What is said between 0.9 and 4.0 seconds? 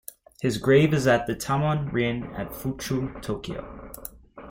is at the Tama Reien at Fuchu, Tokyo.